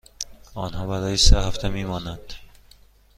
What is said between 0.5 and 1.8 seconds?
آنها برای سه هفته